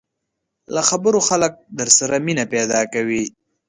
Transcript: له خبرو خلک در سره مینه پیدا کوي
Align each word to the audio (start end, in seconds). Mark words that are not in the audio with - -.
له 0.73 0.81
خبرو 0.89 1.19
خلک 1.29 1.53
در 1.77 1.89
سره 1.97 2.15
مینه 2.25 2.45
پیدا 2.53 2.81
کوي 2.93 3.23